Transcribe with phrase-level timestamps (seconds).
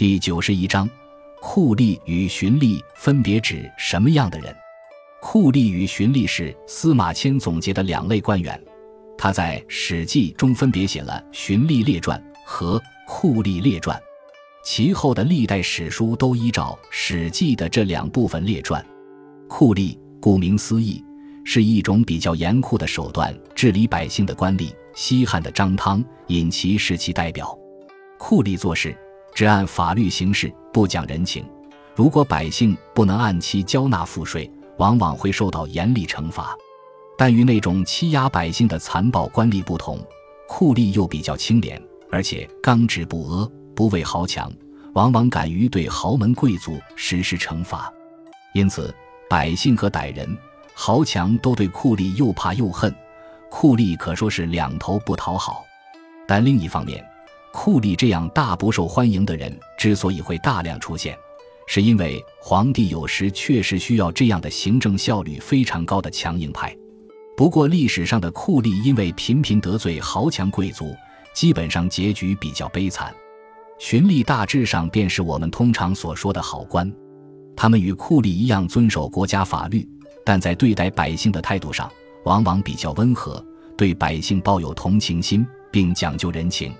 [0.00, 0.88] 第九十一章，
[1.42, 4.56] 酷吏与循吏分别指什么样的人？
[5.20, 8.58] 酷吏与循吏是司马迁总结的两类官员，
[9.18, 13.94] 他在《史记》中分别写了《循吏列传》和《酷吏列传》，
[14.64, 18.82] 其后的历代史书都依照《史记》的这两部分列传。
[19.50, 21.04] 酷吏顾名思义，
[21.44, 24.72] 是一种比较严酷的手段治理百姓的官吏。
[24.94, 27.54] 西汉的张汤、尹齐是其代表。
[28.18, 28.96] 酷吏做事
[29.34, 31.44] 只按法律行事，不讲人情。
[31.94, 36.54] 如果百姓不能按期交纳赋税，往往会受到严厉惩罚。
[37.18, 39.98] 但与那种欺压百姓的残暴官吏不同，
[40.48, 44.50] 酷吏又比较清廉，而且刚直不阿，不畏豪强，
[44.94, 47.92] 往往敢于对豪门贵族实施惩罚。
[48.54, 48.94] 因此，
[49.28, 50.34] 百姓和歹人、
[50.74, 52.94] 豪强都对酷吏又怕又恨。
[53.50, 55.64] 酷吏可说是两头不讨好。
[56.26, 57.04] 但另一方面，
[57.52, 61.16] 酷吏这样大不受欢迎的人之所以会大量出现，
[61.66, 66.76] 是因为皇帝有时确实需要这样的行政效率非常高的强硬派。
[67.36, 70.94] 不过，历史上的酷吏因为频频得罪豪强贵族，
[71.34, 73.14] 基本上结局比较悲惨。
[73.78, 76.92] 循吏大致上便是我们通常所说的好官，
[77.56, 79.88] 他们与酷吏一样遵守国家法律，
[80.22, 81.90] 但在对待百姓的态度上
[82.24, 83.42] 往往比较温和，
[83.76, 86.74] 对百姓抱有同情心，并讲究人情。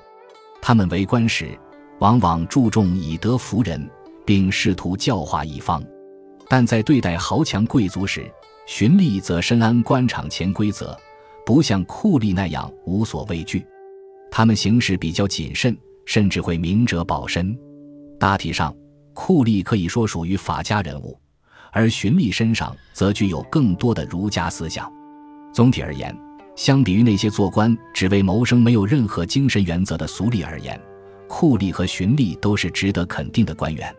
[0.70, 1.58] 他们为官时，
[1.98, 3.90] 往往注重以德服人，
[4.24, 5.82] 并试图教化一方；
[6.48, 8.32] 但在对待豪强贵族时，
[8.68, 10.96] 循吏则深谙官场潜规则，
[11.44, 13.66] 不像酷吏那样无所畏惧。
[14.30, 15.76] 他们行事比较谨慎，
[16.06, 17.58] 甚至会明哲保身。
[18.16, 18.72] 大体上，
[19.12, 21.18] 酷吏可以说属于法家人物，
[21.72, 24.88] 而循吏身上则具有更多的儒家思想。
[25.52, 26.16] 总体而言。
[26.56, 30.78] 相比于那些做官只为谋生、没有任何精神原则的俗吏而言，
[31.26, 33.94] 酷吏和循吏都是值得肯定的官员。